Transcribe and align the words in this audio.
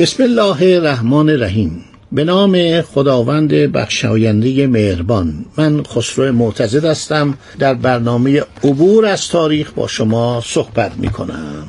بسم 0.00 0.22
الله 0.22 0.76
الرحمن 0.76 1.28
الرحیم. 1.28 1.84
به 2.12 2.24
نام 2.24 2.82
خداوند 2.82 3.52
بخشاینده 3.52 4.66
مهربان. 4.66 5.44
من 5.56 5.82
خسرو 5.82 6.32
معتزد 6.32 6.84
هستم. 6.84 7.34
در 7.58 7.74
برنامه 7.74 8.42
عبور 8.64 9.06
از 9.06 9.28
تاریخ 9.28 9.70
با 9.72 9.86
شما 9.86 10.42
صحبت 10.46 10.92
می 10.96 11.08
کنم 11.08 11.68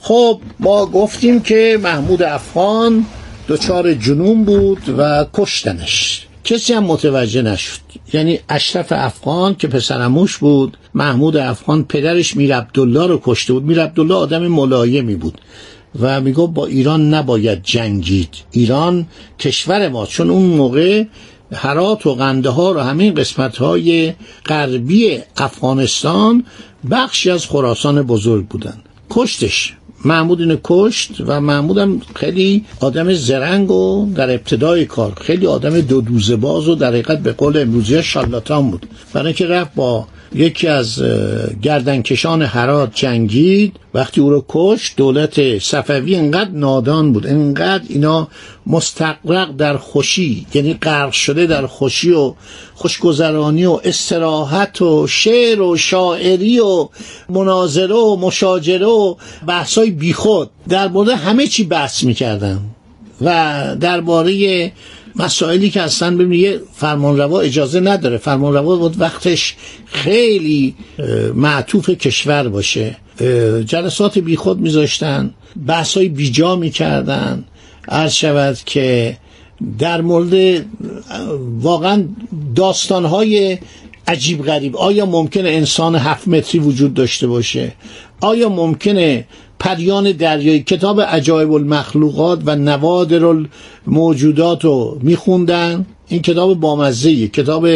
خب 0.00 0.40
ما 0.60 0.86
گفتیم 0.86 1.40
که 1.40 1.78
محمود 1.82 2.22
افغان 2.22 3.04
دچار 3.48 3.94
جنون 3.94 4.44
بود 4.44 4.82
و 4.98 5.26
کشتنش. 5.32 6.26
کسی 6.44 6.72
هم 6.72 6.84
متوجه 6.84 7.42
نشد. 7.42 7.80
یعنی 8.12 8.40
اشرف 8.48 8.86
افغان 8.90 9.54
که 9.54 9.68
پسرموش 9.68 10.38
بود 10.38 10.76
محمود 10.94 11.36
افغان 11.36 11.84
پدرش 11.84 12.36
میر 12.36 12.56
عبدالله 12.56 13.06
رو 13.06 13.20
کشته 13.24 13.52
بود. 13.52 13.64
میر 13.64 13.82
عبدالله 13.82 14.14
آدم 14.14 14.46
ملایمی 14.46 15.14
بود. 15.14 15.40
و 16.00 16.20
میگو 16.20 16.46
با 16.46 16.66
ایران 16.66 17.14
نباید 17.14 17.62
جنگید. 17.62 18.34
ایران 18.50 19.06
کشور 19.38 19.88
ما 19.88 20.06
چون 20.06 20.30
اون 20.30 20.42
موقع 20.42 21.04
هرات 21.52 22.06
و 22.06 22.14
قندهار 22.14 22.76
و 22.76 22.80
همین 22.80 23.14
قسمت 23.14 23.56
های 23.56 24.14
غربی 24.46 25.18
افغانستان 25.36 26.44
بخشی 26.90 27.30
از 27.30 27.46
خراسان 27.46 28.02
بزرگ 28.02 28.46
بودن. 28.46 28.76
کشتش. 29.10 29.74
محمود 30.04 30.40
اینو 30.40 30.56
کشت 30.64 31.10
و 31.26 31.40
محمود 31.40 31.78
هم 31.78 32.00
خیلی 32.14 32.64
آدم 32.80 33.12
زرنگ 33.14 33.70
و 33.70 34.08
در 34.14 34.30
ابتدای 34.30 34.84
کار 34.84 35.12
خیلی 35.20 35.46
آدم 35.46 35.80
دو 35.80 36.00
دوزه 36.00 36.36
باز 36.36 36.68
و 36.68 36.74
در 36.74 36.88
حقیقت 36.88 37.18
به 37.18 37.32
قول 37.32 37.56
امروزی 37.56 38.02
شالاتان 38.02 38.70
بود. 38.70 38.86
برای 39.12 39.26
اینکه 39.26 39.46
رفت 39.46 39.74
با 39.74 40.06
یکی 40.34 40.68
از 40.68 41.02
گردنکشان 41.62 42.42
هرات 42.42 42.90
جنگید. 42.94 43.76
وقتی 43.94 44.20
او 44.20 44.30
رو 44.30 44.44
کش 44.48 44.94
دولت 44.96 45.58
صفوی 45.58 46.16
انقدر 46.16 46.50
نادان 46.50 47.12
بود 47.12 47.26
انقدر 47.26 47.84
اینا 47.88 48.28
مستقرق 48.66 49.56
در 49.56 49.76
خوشی 49.76 50.46
یعنی 50.54 50.74
غرق 50.74 51.12
شده 51.12 51.46
در 51.46 51.66
خوشی 51.66 52.12
و 52.12 52.34
خوشگذرانی 52.74 53.64
و 53.64 53.80
استراحت 53.84 54.82
و 54.82 55.06
شعر 55.06 55.60
و 55.60 55.76
شاعری 55.76 56.60
و 56.60 56.88
مناظره 57.28 57.94
و 57.94 58.16
مشاجره 58.16 58.86
و 58.86 59.14
بحثای 59.46 59.90
بیخود 59.90 60.50
در 60.68 60.88
مورد 60.88 61.08
همه 61.08 61.46
چی 61.46 61.64
بحث 61.64 62.02
می‌کردن 62.02 62.60
و 63.20 63.76
درباره 63.80 64.72
مسائلی 65.16 65.70
که 65.70 65.82
اصلا 65.82 66.16
ببینید 66.16 66.40
یه 66.40 66.60
فرمانروا 66.74 67.40
اجازه 67.40 67.80
نداره. 67.80 68.16
فرمانروا 68.18 68.76
بود 68.76 69.00
وقتش 69.00 69.56
خیلی 69.86 70.74
معطوف 71.34 71.90
کشور 71.90 72.48
باشه. 72.48 72.96
جلسات 73.64 74.18
بیخود 74.18 74.60
میذاشتن 74.60 75.34
بحث 75.66 75.96
های 75.96 76.08
بیجا 76.08 76.56
می‌کردن. 76.56 77.44
عرض 77.88 78.12
شود 78.12 78.58
که 78.66 79.16
در 79.78 80.00
مورد 80.00 80.64
واقعا 81.60 82.04
داستان 82.56 83.04
های 83.04 83.58
عجیب 84.08 84.42
غریب 84.42 84.76
آیا 84.76 85.06
ممکنه 85.06 85.48
انسان 85.48 85.94
هفت 85.94 86.28
متری 86.28 86.60
وجود 86.60 86.94
داشته 86.94 87.26
باشه؟ 87.26 87.72
آیا 88.20 88.48
ممکنه 88.48 89.26
پریان 89.62 90.12
دریایی 90.12 90.62
کتاب 90.62 91.00
عجایب 91.00 91.52
المخلوقات 91.52 92.40
و 92.44 92.56
نوادر 92.56 93.24
الموجودات 93.24 94.64
رو 94.64 94.98
میخوندن. 95.02 95.86
این 96.08 96.22
کتاب 96.22 96.60
بامزه 96.60 97.28
کتاب 97.28 97.68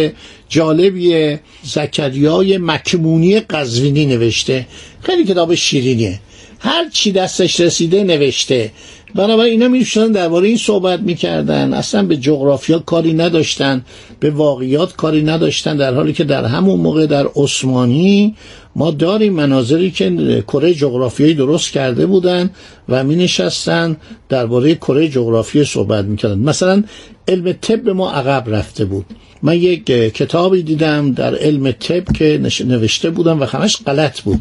جالبیه. 0.49 1.41
زکریای 1.63 2.59
مکمونی 2.59 3.41
قزوینی 3.41 4.07
نوشته. 4.07 4.67
خیلی 5.03 5.25
کتاب 5.25 5.55
شیرینیه. 5.55 6.21
هر 6.59 6.89
چی 6.93 7.13
دستش 7.13 7.61
رسیده 7.61 8.05
نوشته. 8.05 8.73
بنابراین 9.17 9.53
اینا 9.53 9.69
می‌شدن 9.69 10.13
درباره 10.13 10.49
این 10.49 10.57
صحبت 10.57 11.01
می‌کردن. 11.01 11.75
اصلا 11.75 12.03
به 12.03 12.17
جغرافیا 12.17 12.79
کاری 12.79 13.13
نداشتن. 13.13 13.85
به 14.21 14.31
واقعیات 14.31 14.97
کاری 14.97 15.23
نداشتن. 15.23 15.77
در 15.77 15.95
حالی 15.95 16.13
که 16.13 16.25
در 16.25 16.45
همون 16.45 16.81
موقع 16.81 17.07
در 17.07 17.27
عثمانی 17.37 18.35
ما 18.77 18.91
داریم 18.91 19.33
مناظری 19.33 19.91
که 19.91 20.45
کره 20.49 20.75
جغرافیایی 20.75 21.35
درست 21.35 21.71
کرده 21.73 22.07
بودن 22.07 22.51
و 22.89 23.05
می 23.05 23.17
نشستن 23.17 23.97
درباره 24.29 24.75
کره 24.75 25.09
جغرافیایی 25.09 25.67
صحبت 25.67 26.05
می‌کردن. 26.05 26.39
مثلا 26.39 26.83
علم 27.29 27.53
طب 27.53 27.89
ما 27.89 28.11
عقب 28.11 28.55
رفته 28.55 28.85
بود. 28.85 29.07
من 29.43 29.57
یک 29.57 29.85
کتابی 29.87 30.63
دیدم 30.63 31.13
در 31.13 31.35
علم 31.35 31.71
طب 31.71 32.13
که 32.13 32.41
نوشته 32.65 33.11
بودم 33.11 33.41
و 33.41 33.45
همش 33.45 33.77
غلط 33.87 34.21
بود. 34.21 34.41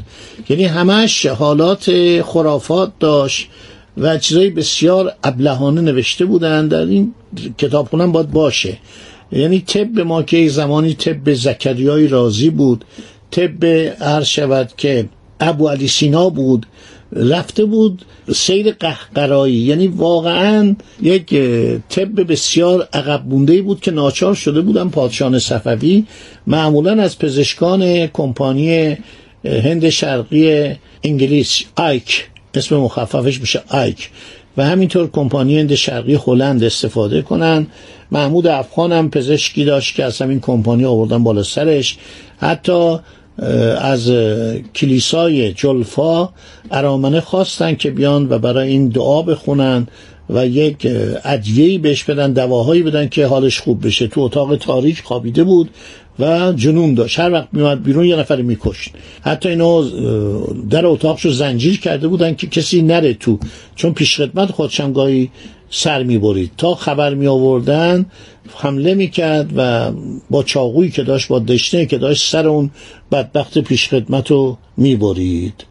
یعنی 0.50 0.66
همش 0.66 1.25
حالات 1.25 1.91
خرافات 2.22 2.91
داشت. 3.00 3.50
و 3.98 4.18
چیزای 4.18 4.50
بسیار 4.50 5.14
ابلهانه 5.24 5.82
نوشته 5.82 6.26
بودن 6.26 6.68
در 6.68 6.86
این 6.86 7.14
کتاب 7.58 7.88
خونم 7.88 8.12
باید 8.12 8.32
باشه. 8.32 8.78
یعنی 9.32 9.60
طب 9.60 10.00
ما 10.00 10.24
که 10.24 10.48
زمانی 10.48 10.94
طب 10.94 11.34
زکریای 11.34 12.08
رازی 12.08 12.50
بود 12.50 12.86
طب 13.32 13.66
عرض 14.02 14.26
شود 14.26 14.72
که 14.78 15.06
ابو 15.40 15.70
علی 15.70 15.88
سینا 15.88 16.30
بود 16.30 16.66
رفته 17.12 17.66
بود 17.66 18.06
سیر 18.34 18.72
قهقرایی. 18.72 19.56
یعنی 19.56 19.88
واقعا 19.88 20.76
یک 21.02 21.30
طب 21.90 22.32
بسیار 22.32 22.88
عقب 22.94 23.24
بود 23.64 23.82
که 23.82 23.92
ناچار 23.92 24.36
شده 24.36 24.62
بودن 24.62 24.90
پادشاه 24.90 25.40
صفوی. 25.40 26.06
معمولا 26.48 27.04
از 27.04 27.20
پزشکان 27.20 28.08
کمپانی 28.08 28.98
هند 29.46 29.90
شرقی 29.90 30.76
انگلیس 31.04 31.64
آیک. 31.76 32.28
اسم 32.58 32.78
مخففش 32.78 33.40
میشه 33.40 33.64
آیک. 33.70 34.10
و 34.58 34.66
همینطور 34.66 35.10
کمپانی 35.12 35.60
هند 35.60 35.76
شرقی 35.76 36.20
هلند 36.28 36.64
استفاده 36.64 37.22
کنن. 37.22 37.68
محمود 38.12 38.48
افغان 38.48 38.92
هم 38.92 39.10
پزشکی 39.10 39.66
داشت 39.66 39.96
که 39.96 40.04
از 40.04 40.22
همین 40.22 40.40
کمپانی 40.40 40.86
آوردن 40.86 41.24
بالا 41.24 41.44
سرش. 41.44 41.98
حتی 42.38 42.98
از 43.78 44.12
کلیسای 44.76 45.54
جلفا 45.54 46.30
ارامنه 46.72 47.22
خواستن 47.22 47.76
که 47.76 47.92
بیان 47.92 48.28
و 48.30 48.40
برای 48.40 48.70
این 48.70 48.88
دعا 48.88 49.22
بخونن. 49.22 49.88
و 50.30 50.47
یک 50.47 50.88
ادویه‌ای 51.24 51.78
بهش 51.78 52.03
بدن 52.03 52.34
دواهایی 52.34 52.84
بدن 52.84 53.08
که 53.08 53.25
حالش 53.25 53.59
خوب 53.59 53.86
بشه. 53.86 54.08
تو 54.08 54.22
اتاق 54.22 54.56
تاریک 54.56 55.02
خوابیده 55.02 55.44
بود 55.44 55.69
و 56.19 56.53
جنون 56.53 56.94
داشت. 56.94 57.19
هر 57.19 57.31
وقت 57.31 57.47
میومد 57.52 57.84
بیرون 57.84 58.06
یه 58.06 58.16
نفر 58.16 58.41
میکشت. 58.41 58.91
حتی 59.22 59.50
اینا 59.50 59.81
در 60.69 60.85
اتاقشو 60.85 61.30
زنجیر 61.30 61.80
کرده 61.80 62.08
بودن 62.08 62.35
که 62.35 62.47
کسی 62.47 62.81
نره 62.81 63.14
تو. 63.14 63.40
چون 63.75 63.94
پیش 63.94 64.22
خدمت 64.22 64.52
گاهی 64.94 65.30
سر 65.69 66.03
می‌برید. 66.03 66.52
تا 66.58 66.75
خبر 66.75 67.14
می 67.14 67.28
آوردن 67.28 68.06
حمله 68.56 68.94
می‌کرد 68.94 69.50
و 69.56 69.91
با 70.30 70.44
چاقویی 70.44 70.91
که 70.91 71.03
داشت 71.03 71.28
با 71.28 71.40
دشنه 71.40 71.85
که 71.85 71.97
داشت 71.97 72.31
سر 72.31 72.47
اون 72.47 72.72
بدبخت 73.12 73.58
پیش 73.58 73.90
خدمت 73.90 74.32
رو 74.32 74.58
می‌برید. 74.78 75.66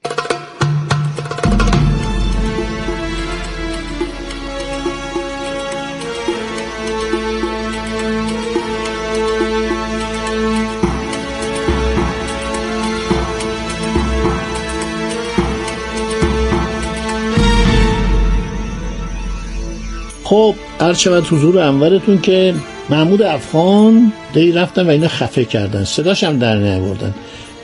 خب 20.24 20.54
عرض 20.80 20.98
شود 20.98 21.26
حضور 21.26 21.58
انورتون 21.58 22.20
که 22.20 22.54
محمود 22.90 23.22
افغان 23.22 24.12
دی 24.34 24.52
رفتن 24.52 24.86
و 24.86 24.90
اینا 24.90 25.08
خفه 25.08 25.44
کردن. 25.44 25.84
صداش 25.84 26.24
هم 26.24 26.38
در 26.38 26.56
نیاوردن. 26.56 27.14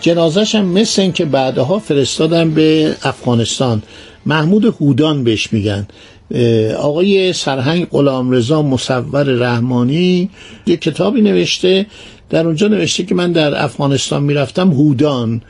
جنازش 0.01 0.55
هم 0.55 0.65
مثل 0.65 1.03
این 1.03 1.13
که 1.13 1.25
بعدها 1.25 1.79
فرستادن 1.79 2.51
به 2.51 2.95
افغانستان. 3.03 3.83
محمود 4.27 4.65
هودان 4.65 5.25
بهش 5.25 5.53
میگن. 5.53 5.87
آقای 6.79 7.33
سرهنگ 7.33 7.87
غلام 7.91 8.31
رضا 8.31 8.63
مصور 8.63 9.23
رحمانی 9.23 10.31
یه 10.67 10.77
کتابی 10.77 11.23
نوشته. 11.23 11.87
در 12.31 12.47
اونجا 12.47 12.69
نوشته 12.69 13.05
که 13.05 13.15
من 13.15 13.33
در 13.33 13.65
افغانستان 13.65 14.23
می‌رفتم 14.23 14.71
هودان. 14.71 15.43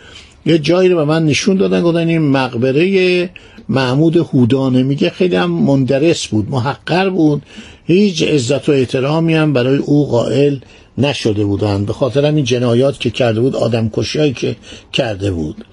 یه 0.46 0.58
جایی 0.58 0.88
رو 0.88 0.96
به 0.96 1.04
من 1.04 1.24
نشون 1.24 1.56
دادن 1.56 1.82
گفتن 1.82 2.08
این 2.08 2.30
مقبره 2.30 3.30
محمود 3.68 4.16
هودانه. 4.16 4.82
میگه 4.82 5.10
خیلی 5.10 5.36
هم 5.36 5.50
مندرس 5.50 6.26
بود 6.26 6.50
محقر 6.50 7.10
بود. 7.10 7.42
هیچ 7.84 8.22
عزت 8.22 8.68
و 8.68 8.72
احترامی 8.72 9.34
هم 9.34 9.52
برای 9.52 9.76
او 9.76 10.08
قائل 10.08 10.56
نشده 10.98 11.44
بودند. 11.44 11.86
به 11.86 11.92
خاطر 11.92 12.24
این 12.24 12.44
جنایات 12.44 13.00
که 13.00 13.10
کرده 13.10 13.40
بود 13.40 13.56
آدم 13.56 13.88
کشیایی 13.88 14.32
که 14.32 14.56
کرده 14.92 15.30
بود. 15.30 15.64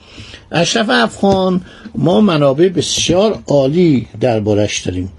اشرف 0.52 0.90
افغان 0.90 1.62
ما 1.96 2.22
منابع 2.22 2.70
بسیار 2.70 3.40
عالی 3.48 4.08
دربارش 4.20 4.80
داریم. 4.80 5.12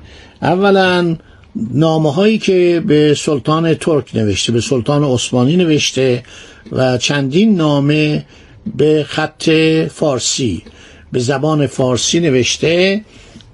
اولا 0.42 1.16
نامه 1.74 2.12
هایی 2.12 2.38
که 2.38 2.82
به 2.86 3.14
سلطان 3.14 3.74
ترک 3.74 4.16
نوشته 4.16 4.52
به 4.52 4.60
سلطان 4.60 5.04
عثمانی 5.04 5.56
نوشته 5.56 6.22
و 6.72 6.98
چندین 6.98 7.56
نامه 7.56 8.24
به 8.76 9.04
خط 9.08 9.50
فارسی 9.94 10.62
به 11.12 11.18
زبان 11.18 11.66
فارسی 11.66 12.20
نوشته 12.20 13.00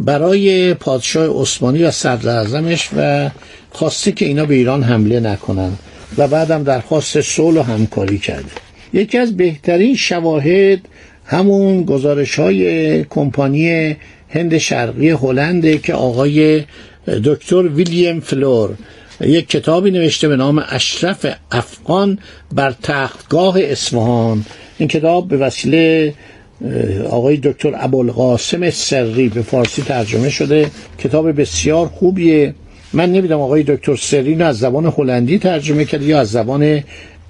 برای 0.01 0.75
پادشاه 0.75 1.43
عثمانی 1.43 1.83
و 1.83 1.91
صدر 1.91 2.47
و 2.97 3.31
خواسته 3.71 4.13
که 4.13 4.25
اینا 4.25 4.45
به 4.45 4.55
ایران 4.55 4.83
حمله 4.83 5.21
نکنن 5.21 5.73
و 6.19 6.29
بعدم 6.29 6.63
درخواست 6.63 7.21
صلح 7.21 7.61
و 7.61 7.63
همکاری 7.63 8.19
کرده. 8.19 8.51
یکی 8.93 9.19
از 9.19 9.37
بهترین 9.37 9.97
شواهد 9.97 10.81
همون 11.27 11.83
گزارش 11.83 12.39
های 12.39 13.05
کمپانی 13.05 13.97
هند 14.29 14.59
شرقی 14.59 15.11
هلنده 15.11 15.79
که 15.79 15.95
آقای 15.95 16.65
دکتر 17.25 17.63
ویلیام 17.63 18.21
فلور 18.21 18.75
یک 19.21 19.49
کتابی 19.49 19.91
نوشته 19.91 20.29
به 20.29 20.37
نام 20.37 20.65
اشرف 20.69 21.27
افغان 21.53 22.19
بر 22.53 22.75
تختگاه 22.83 23.61
اصفهان. 23.61 24.45
این 24.79 24.89
کتاب 24.89 25.29
به 25.29 25.37
وسیله 25.37 26.15
آقای 27.11 27.37
دکتر 27.37 27.73
ابوالقاسم 27.75 28.71
سری 28.71 29.29
به 29.29 29.43
فارسی 29.43 29.83
ترجمه 29.83 30.31
شده. 30.31 30.71
کتاب 30.99 31.41
بسیار 31.41 31.87
خوبیه. 31.87 32.55
من 32.93 33.13
نمی‌دونم 33.13 33.41
آقای 33.41 33.63
دکتر 33.63 33.97
سری 33.97 34.43
از 34.43 34.59
زبان 34.59 34.87
هلندی 34.87 35.39
ترجمه 35.39 35.85
کرده 35.85 36.05
یا 36.05 36.21
از 36.21 36.31
زبان 36.31 36.83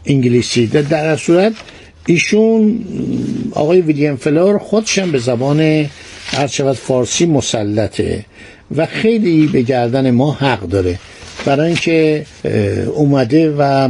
انگلیسی. 0.07 0.67
در, 0.67 1.17
صورت 1.17 1.53
ایشون 2.07 2.85
آقای 3.53 3.81
ویلیام 3.81 4.17
فلور 4.17 4.59
خودشم 4.59 5.13
به 5.13 5.19
زبان 5.19 5.87
شود 6.49 6.77
فارسی 6.77 7.27
مسلطه 7.27 8.25
و 8.77 8.87
خیلی 8.87 9.47
به 9.47 9.63
گردن 9.63 10.11
ما 10.11 10.33
حق 10.33 10.61
داره. 10.61 10.99
برای 11.45 11.67
اینکه 11.67 12.27
اومده 12.95 13.55
و 13.59 13.89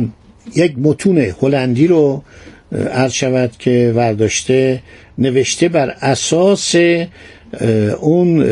یک 0.56 0.74
متون 0.78 1.18
هلندی 1.18 1.86
رو 1.86 2.22
عرض 2.74 3.12
شود 3.12 3.52
که 3.58 3.92
ورداشته 3.96 4.82
نوشته 5.18 5.68
بر 5.68 5.94
اساس 6.00 6.74
اون 8.00 8.46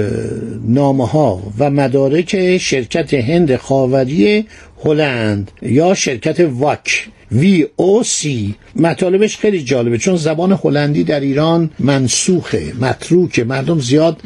نامه 0.68 1.08
ها 1.08 1.42
و 1.58 1.70
مدارک 1.70 2.58
شرکت 2.58 3.14
هند 3.14 3.56
خاوری 3.56 4.46
هلند 4.84 5.50
یا 5.62 5.94
شرکت 5.94 6.40
واک 6.40 7.08
وی 7.32 7.66
او 7.76 8.02
سی 8.04 8.54
مطالبش 8.76 9.38
خیلی 9.38 9.62
جالبه 9.62 9.98
چون 9.98 10.16
زبان 10.16 10.58
هلندی 10.64 11.04
در 11.04 11.20
ایران 11.20 11.70
منسوخه 11.78 12.72
متروکه. 12.80 13.44
مردم 13.44 13.78
زیاد 13.78 14.20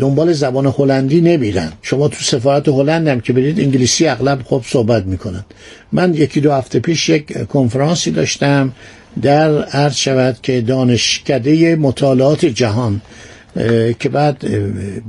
دنبال 0.00 0.32
زبان 0.32 0.66
هلندی 0.66 1.20
نمیرن. 1.20 1.72
شما 1.82 2.08
تو 2.08 2.22
سفارت 2.22 2.68
هلند 2.68 3.08
هم 3.08 3.20
که 3.20 3.32
برید 3.32 3.60
انگلیسی 3.60 4.06
اغلب 4.06 4.42
خوب 4.42 4.64
صحبت 4.66 5.06
می‌کنن. 5.06 5.44
من 5.92 6.14
یکی 6.14 6.40
دو 6.40 6.52
هفته 6.52 6.78
پیش 6.80 7.08
یک 7.08 7.42
کنفرانسی 7.42 8.10
داشتم 8.10 8.72
در 9.22 9.62
عرض 9.64 9.94
شود 9.94 10.38
که 10.42 10.60
دانشکده 10.60 11.76
مطالعات 11.76 12.46
جهان 12.46 13.00
که 13.98 14.08
بعد 14.08 14.44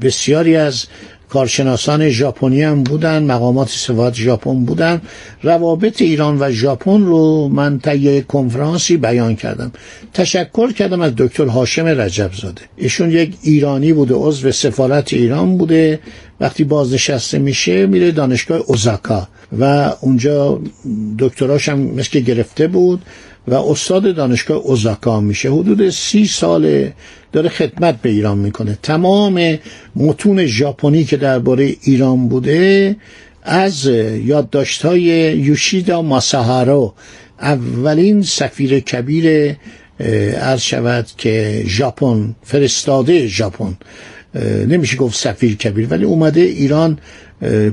بسیاری 0.02 0.56
از 0.56 0.86
کارشناسان 1.30 2.10
ژاپنی 2.10 2.62
هم 2.62 2.84
بودن 2.84 3.24
مقامات 3.24 3.70
سفارت 3.70 4.14
ژاپن 4.14 4.66
بودن. 4.66 5.02
روابط 5.44 6.02
ایران 6.02 6.38
و 6.40 6.52
ژاپن 6.52 7.02
رو 7.02 7.48
من 7.48 7.80
طی 7.80 8.22
کنفرانسی 8.22 8.98
بیان 8.98 9.36
کردم. 9.36 9.72
تشکر 10.14 10.72
کردم 10.72 11.02
از 11.02 11.12
دکتر 11.18 11.46
هاشم 11.46 11.86
رجب 11.86 12.32
زاده 12.42 12.62
ایشون 12.78 13.12
یک 13.12 13.38
ایرانی 13.42 13.94
بوده 13.94 14.14
عضو 14.14 14.52
سفارت 14.52 15.14
ایران 15.14 15.58
بوده. 15.58 16.00
وقتی 16.40 16.64
بازنشسته 16.64 17.40
میشه 17.40 17.86
میره 17.86 18.12
دانشگاه 18.12 18.58
اوزاکا. 18.68 19.28
و 19.60 19.94
اونجا 20.02 20.62
دکتراش 21.20 21.70
هم 21.70 21.80
مثل 21.80 22.20
گرفته 22.20 22.68
بود 22.68 23.02
و 23.48 23.54
استاد 23.54 24.16
دانشگاه 24.16 24.58
اوزاکا 24.58 25.20
میشه. 25.20 25.52
حدود 25.52 25.90
سی 25.90 26.26
ساله 26.26 26.94
داره 27.32 27.50
خدمت 27.50 28.02
به 28.02 28.10
ایران 28.10 28.38
می‌کنه. 28.38 28.78
تمام 28.84 29.58
متون 29.96 30.46
ژاپنی 30.46 31.04
که 31.04 31.18
درباره 31.18 31.76
ایران 31.82 32.28
بوده 32.28 32.96
از 33.44 33.86
یادداشت 34.26 34.86
های 34.86 35.02
یوشیدا 35.38 36.02
ماساهارو. 36.02 36.94
اولین 37.40 38.22
سفیر 38.22 38.80
کبیر 38.80 39.56
عرض 40.40 40.62
شود 40.62 41.08
که 41.18 41.64
ژاپن 41.68 42.36
فرستاده 42.44 43.28
ژاپن. 43.28 43.78
نمیشه 44.68 44.98
گفت 44.98 45.16
سفیر 45.16 45.56
کبیر 45.56 45.88
ولی 45.90 46.06
اومده 46.06 46.42
ایران 46.42 47.00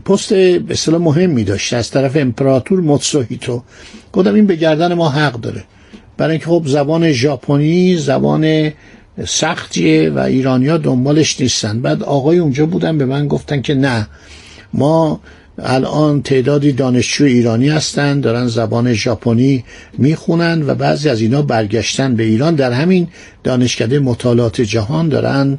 پست 0.04 0.32
به 0.32 0.64
اصطلاح 0.70 1.00
مهمی 1.00 1.44
داشته. 1.44 1.76
از 1.76 1.90
طرف 1.90 2.16
امپراتور 2.16 2.80
موتسوهیتو 2.80 3.62
گفتم 4.12 4.34
این 4.34 4.46
به 4.46 4.56
گردن 4.56 4.94
ما 4.94 5.08
حق 5.08 5.40
داره. 5.40 5.64
برای 6.16 6.30
اینکه 6.30 6.46
خب 6.46 6.62
زبان 6.66 7.12
ژاپنی 7.12 7.96
زبان 7.96 8.72
سختیه 9.26 10.10
و 10.10 10.18
ایرانیا 10.18 10.76
دنبالش 10.78 11.40
نیستن. 11.40 11.80
بعد 11.80 12.02
آقای 12.02 12.38
اونجا 12.38 12.66
بودن 12.66 12.98
به 12.98 13.04
من 13.04 13.28
گفتن 13.28 13.62
که 13.62 13.74
نه 13.74 14.08
ما 14.72 15.20
الان 15.58 16.22
تعدادی 16.22 16.72
دانشجو 16.72 17.24
ایرانی 17.24 17.68
هستند 17.68 18.22
دارن 18.22 18.46
زبان 18.46 18.92
ژاپنی 18.92 19.64
می‌خونن 19.98 20.62
و 20.66 20.74
بعضی 20.74 21.08
از 21.08 21.20
اینا 21.20 21.42
برگشتن 21.42 22.14
به 22.16 22.22
ایران. 22.22 22.54
در 22.54 22.72
همین 22.72 23.08
دانشکده 23.44 23.98
مطالعات 23.98 24.60
جهان 24.60 25.08
دارن 25.08 25.58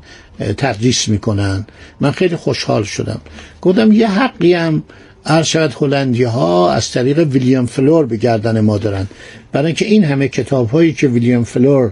تدریس 0.58 1.08
می‌کنن. 1.08 1.66
من 2.00 2.12
خیلی 2.12 2.36
خوشحال 2.36 2.84
شدم. 2.84 3.22
گفتم 3.62 3.92
یه 3.92 4.12
حقی 4.12 4.54
هم 4.54 4.84
آرشیو 5.26 5.74
هلندی 5.82 6.24
ها 6.24 6.72
از 6.72 6.92
طریق 6.92 7.20
ویلیام 7.20 7.66
فلور 7.66 8.06
به 8.06 8.18
گردن 8.18 8.60
ما 8.60 8.78
دارن. 8.78 9.08
برای 9.52 9.66
اینکه 9.66 9.86
این 9.86 10.04
همه 10.04 10.28
کتاب 10.28 10.70
هایی 10.70 10.94
که 10.94 11.08
ویلیام 11.08 11.44
فلور 11.44 11.92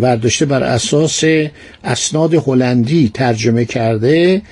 ورداشته 0.00 0.46
بر 0.46 0.62
اساس 0.62 1.24
اسناد 1.84 2.34
هلندی 2.34 3.10
ترجمه 3.14 3.64
کرده 3.64 4.42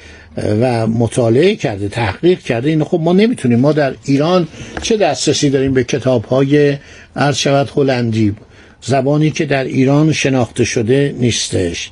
و 0.60 0.86
مطالعه 0.86 1.56
کرده 1.56 1.88
تحقیق 1.88 2.38
کرده 2.38 2.70
این 2.70 2.84
خب 2.84 3.00
ما 3.00 3.12
نمی‌تونیم. 3.12 3.60
ما 3.60 3.72
در 3.72 3.94
ایران 4.04 4.48
چه 4.82 4.96
دسترسی 4.96 5.50
داریم 5.50 5.74
به 5.74 5.84
کتاب 5.84 6.24
های 6.24 6.76
عرض 7.16 7.46
هلندی؟ 7.46 8.34
زبانی 8.82 9.30
که 9.30 9.46
در 9.46 9.64
ایران 9.64 10.12
شناخته 10.12 10.64
شده 10.64 11.14
نیستش. 11.18 11.90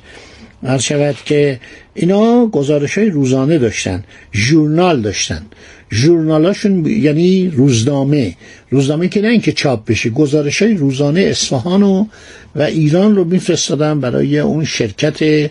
عرض 0.63 0.91
که 1.25 1.59
اینا 1.93 2.47
گزارش 2.47 2.97
های 2.97 3.09
روزانه 3.09 3.57
داشتن 3.57 4.03
ژورنال 4.33 5.01
داشتن. 5.01 5.41
ژورنالاشون 5.91 6.85
یعنی 6.85 7.49
روزنامه. 7.55 8.35
روزنامه 8.69 9.07
که 9.07 9.21
نه 9.21 9.27
اینکه 9.27 9.51
چاپ 9.51 9.85
بشه 9.85 10.09
گزارش 10.09 10.61
های 10.61 10.73
روزانه 10.73 11.21
اصفهان 11.21 11.83
و, 11.83 12.05
و 12.55 12.61
ایران 12.61 13.15
رو 13.15 13.23
میفرستادن 13.23 13.99
برای 13.99 14.39
اون 14.39 14.65
شرکت 14.65 15.49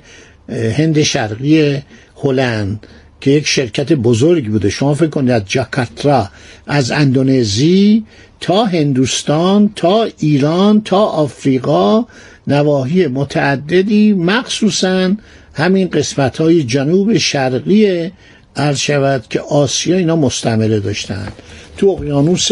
هند 0.49 1.03
شرقی 1.03 1.83
هلند 2.17 2.87
که 3.21 3.31
یک 3.31 3.47
شرکت 3.47 3.93
بزرگ 3.93 4.51
بوده. 4.51 4.71
شما 4.71 4.95
فکر 4.95 5.07
کنید 5.07 5.31
از 5.31 5.43
جاکارتا 5.47 6.29
از 6.67 6.91
اندونزی 6.91 8.05
تا 8.41 8.65
هندوستان 8.65 9.71
تا 9.77 10.09
ایران 10.19 10.81
تا 10.81 10.99
آفریقا 10.99 12.05
نواحی 12.47 13.07
متعددی. 13.07 14.13
مخصوصا 14.13 15.15
همین 15.55 15.89
قسمت 15.89 16.41
های 16.41 16.65
جنوب 16.65 17.17
شرقی 17.17 18.13
عرض 18.57 18.79
شود 18.79 19.25
که 19.31 19.41
آسیا 19.41 19.97
اینا 19.97 20.17
مستمره 20.17 20.81
داشتن. 20.81 21.29
تو 21.77 21.89
اقیانوس 21.89 22.49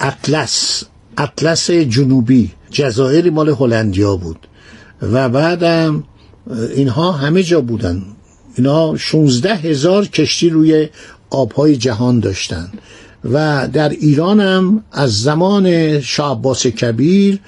اطلس 0.00 0.84
اطلس 1.18 1.70
جنوبی 1.70 2.50
جزایری 2.70 3.30
مال 3.30 3.48
هلندیا 3.48 4.16
بود. 4.16 4.38
و 5.02 5.28
بعدم 5.28 6.04
اینها 6.50 7.12
همه 7.12 7.42
جا 7.42 7.60
بودن. 7.60 8.02
اینا 8.56 8.96
16 8.96 9.54
هزار 9.54 10.06
کشتی 10.06 10.50
روی 10.50 10.88
آبهای 11.30 11.76
جهان 11.76 12.20
داشتن. 12.20 12.72
و 13.24 13.68
در 13.72 13.88
ایران 13.88 14.40
هم 14.40 14.84
از 14.92 15.22
زمان 15.22 16.00
شعباس 16.00 16.66
کبیر 16.66 17.38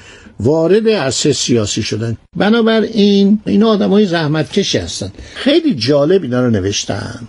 وارد 0.41 0.89
عرصه 0.89 1.33
سیاسی 1.33 1.83
شدن. 1.83 2.17
بنابراین 2.37 3.39
این 3.47 3.63
آدم 3.63 3.91
های 3.91 4.07
زحمت 4.07 4.53
کشی 4.53 4.79
هستن. 4.79 5.13
خیلی 5.35 5.75
جالب 5.75 6.23
اینا 6.23 6.45
رو 6.45 6.51
نوشتن. 6.51 7.29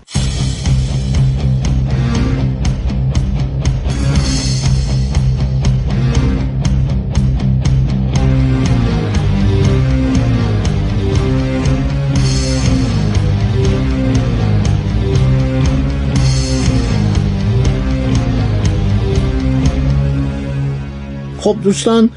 خب 21.45 21.57
دوستان 21.63 22.09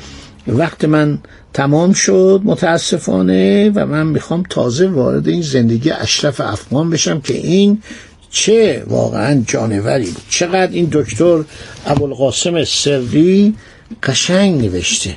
وقت 0.46 0.84
من 0.84 1.18
تمام 1.52 1.92
شد 1.92 2.40
متاسفانه 2.44 3.70
و 3.74 3.86
من 3.86 4.06
می‌خوام 4.06 4.42
تازه 4.50 4.86
وارد 4.86 5.28
این 5.28 5.42
زندگی 5.42 5.90
اشرف 5.90 6.40
افغان 6.40 6.90
بشم 6.90 7.20
که 7.20 7.34
این 7.34 7.82
چه 8.30 8.84
واقعا 8.86 9.42
جانوری 9.46 10.14
چقدر 10.30 10.72
این 10.72 10.88
دکتر 10.92 11.44
ابوالقاسم 11.86 12.64
سری 12.64 13.54
قشنگ 14.02 14.64
نوشته. 14.64 15.16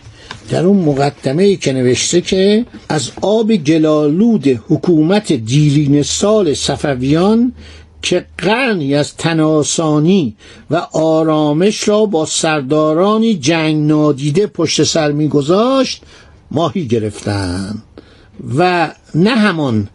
در 0.50 0.66
اون 0.66 0.78
مقدمه 0.78 1.44
ای 1.44 1.58
که 1.58 1.74
نوشته 1.74 2.22
که 2.22 2.66
از 2.90 3.12
آب 3.22 3.56
گلالود 3.56 4.48
حکومت 4.48 5.34
دیرین 5.34 6.04
سال 6.04 6.54
صفویان 6.54 7.54
که 8.02 8.26
قرنی 8.38 8.96
از 8.96 9.16
تناسانی 9.16 10.36
و 10.72 10.76
آرامش 10.94 11.88
را 11.88 12.06
با 12.06 12.26
سردارانی 12.26 13.36
جنگ 13.36 13.88
نادیده 13.88 14.48
پشت 14.48 14.84
سر 14.84 15.12
میگذاشت 15.12 16.02
ماهی 16.52 16.88
گرفتند 16.88 17.84
و 18.58 18.92
نه 19.16 19.30
همان 19.30 19.88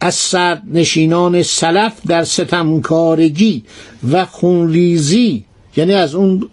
از 0.00 0.14
سرد 0.14 0.62
نشینان 0.72 1.42
سلف 1.42 1.92
در 2.06 2.24
ستمکارگی 2.24 3.64
و 4.12 4.24
خونریزی 4.24 5.44
یعنی 5.76 5.94
از 5.94 6.14
اون 6.14 6.48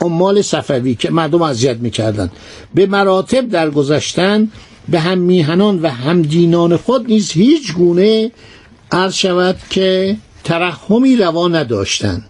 عمال 0.00 0.42
صفوی 0.42 0.94
که 0.94 1.10
مردم 1.10 1.42
اذیت 1.42 1.76
می‌کردند 1.76 2.32
به 2.74 2.86
مراتب 2.86 3.48
در 3.48 3.70
گذشتن 3.70 4.50
به 4.88 5.00
هم 5.00 5.18
میهنان 5.18 5.82
و 5.82 5.88
همدینان 5.88 6.76
خود 6.76 7.06
نیز 7.06 7.30
هیچ 7.30 7.74
گونه 7.74 8.30
عرض 8.92 9.14
شود 9.14 9.56
که 9.70 10.16
ترحمی 10.46 11.16
روا 11.16 11.48
نداشتند 11.48 12.24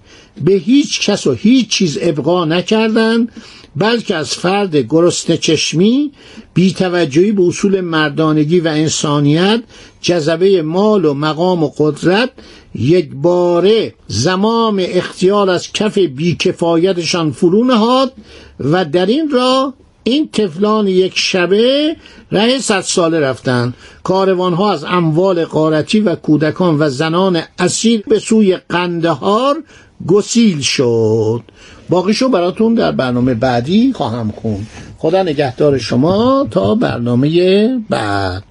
به 0.44 0.52
هیچ 0.52 1.10
کس 1.10 1.26
و 1.26 1.32
هیچ 1.32 1.68
چیز 1.68 1.98
ابقا 2.02 2.44
نکردند 2.44 3.32
بلکه 3.76 4.14
از 4.14 4.30
فرد 4.30 4.76
گرسنه 4.76 5.36
چشمی 5.36 6.12
بیتوجهی 6.54 7.32
به 7.32 7.42
اصول 7.42 7.80
مردانگی 7.80 8.60
و 8.60 8.68
انسانیت 8.68 9.62
جذبه 10.00 10.62
مال 10.62 11.04
و 11.04 11.14
مقام 11.14 11.62
و 11.62 11.70
قدرت 11.78 12.30
یک 12.74 13.10
باره 13.14 13.94
زمام 14.08 14.82
اختیار 14.82 15.50
از 15.50 15.72
کف 15.72 15.98
بیکفایتشان 15.98 17.32
فرو 17.32 17.64
نهاد 17.64 18.12
و 18.60 18.84
در 18.84 19.06
این 19.06 19.30
راه 19.30 19.74
این 20.08 20.28
تفلان 20.32 20.88
یک 20.88 21.12
شبه 21.16 21.96
ره 22.32 22.58
صد 22.58 22.80
ساله 22.80 23.20
رفتند 23.20 23.74
کاروان 24.02 24.52
ها 24.54 24.72
از 24.72 24.84
اموال 24.84 25.44
قارتی 25.44 26.00
و 26.00 26.14
کودکان 26.14 26.76
و 26.78 26.88
زنان 26.88 27.42
اسیر 27.58 28.02
به 28.08 28.18
سوی 28.18 28.56
قندهار 28.56 29.62
گسیل 30.06 30.60
شد. 30.60 31.42
باقیشو 31.88 32.28
براتون 32.28 32.74
در 32.74 32.92
برنامه 32.92 33.34
بعدی 33.34 33.92
خواهم 33.92 34.30
خون 34.30 34.66
خدا 34.98 35.22
نگهدار 35.22 35.78
شما 35.78 36.46
تا 36.50 36.74
برنامه 36.74 37.68
بعد. 37.90 38.44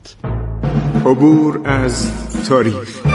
عبور 1.06 1.62
از 1.66 2.12
تاریخ. 2.50 3.15